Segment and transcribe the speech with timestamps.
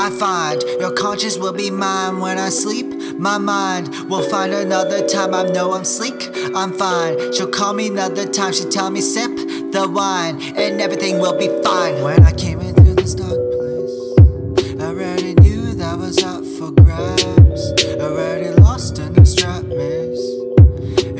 [0.00, 2.86] I find your conscience will be mine when I sleep.
[3.18, 5.34] My mind will find another time.
[5.34, 7.34] I know I'm sleek, I'm fine.
[7.34, 8.54] She'll call me another time.
[8.54, 9.30] She tell me sip
[9.72, 12.02] the wine and everything will be fine.
[12.02, 17.62] When I came into this dark place, I already knew that was up for grabs.
[18.00, 20.18] Already lost in the strap miss.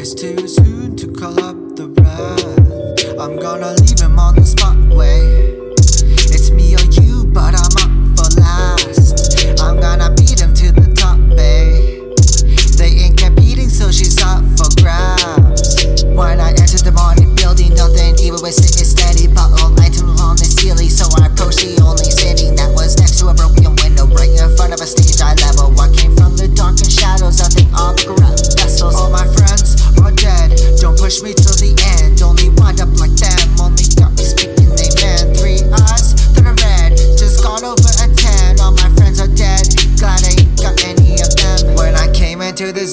[0.01, 3.21] It's too soon to call up the wrath.
[3.21, 4.80] I'm gonna leave him on the spot.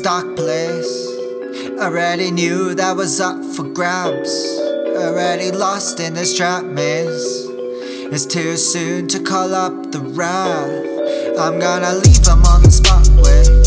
[0.08, 1.06] Dark place,
[1.82, 4.32] already knew that was up for grabs.
[4.96, 7.46] Already lost in this trap maze.
[8.14, 11.38] It's too soon to call up the wrath.
[11.38, 13.67] I'm gonna leave them on the spot with